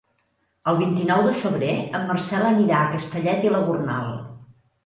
[0.71, 4.13] El vint-i-nou de febrer en Marcel anirà a Castellet i la Gornal.